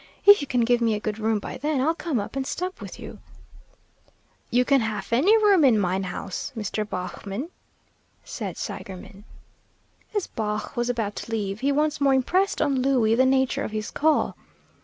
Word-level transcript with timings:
If 0.25 0.41
you 0.41 0.47
can 0.47 0.61
give 0.61 0.81
me 0.81 0.95
a 0.95 0.99
good 0.99 1.19
room 1.19 1.37
by 1.37 1.57
then, 1.59 1.79
I'll 1.79 1.93
come 1.93 2.19
up 2.19 2.35
and 2.35 2.47
stop 2.47 2.81
with 2.81 2.99
you." 2.99 3.19
"You 4.49 4.65
can 4.65 4.81
haf 4.81 5.13
any 5.13 5.37
room 5.37 5.63
in 5.63 5.77
mine 5.77 6.05
house, 6.05 6.51
Mr. 6.57 6.83
Baughman," 6.89 7.51
said 8.23 8.57
Seigerman. 8.57 9.25
As 10.15 10.25
Baugh 10.25 10.71
was 10.75 10.89
about 10.89 11.15
to 11.17 11.31
leave 11.31 11.59
he 11.59 11.71
once 11.71 12.01
more 12.01 12.15
impressed 12.15 12.63
on 12.63 12.81
Louie 12.81 13.13
the 13.13 13.27
nature 13.27 13.63
of 13.63 13.69
his 13.69 13.91
call. 13.91 14.35